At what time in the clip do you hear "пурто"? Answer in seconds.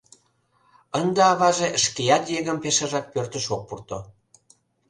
3.67-3.99